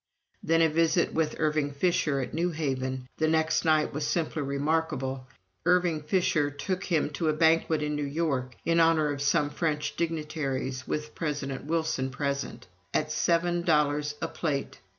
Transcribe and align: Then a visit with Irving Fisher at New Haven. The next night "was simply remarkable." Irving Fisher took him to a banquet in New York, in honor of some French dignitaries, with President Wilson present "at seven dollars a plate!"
Then 0.41 0.63
a 0.63 0.67
visit 0.67 1.13
with 1.13 1.35
Irving 1.37 1.69
Fisher 1.73 2.21
at 2.21 2.33
New 2.33 2.49
Haven. 2.49 3.07
The 3.19 3.27
next 3.27 3.63
night 3.65 3.93
"was 3.93 4.03
simply 4.07 4.41
remarkable." 4.41 5.27
Irving 5.63 6.01
Fisher 6.01 6.49
took 6.49 6.85
him 6.85 7.11
to 7.11 7.29
a 7.29 7.33
banquet 7.33 7.83
in 7.83 7.95
New 7.95 8.05
York, 8.05 8.55
in 8.65 8.79
honor 8.79 9.11
of 9.11 9.21
some 9.21 9.51
French 9.51 9.95
dignitaries, 9.95 10.87
with 10.87 11.13
President 11.13 11.65
Wilson 11.65 12.09
present 12.09 12.65
"at 12.95 13.11
seven 13.11 13.61
dollars 13.61 14.15
a 14.23 14.27
plate!" 14.27 14.79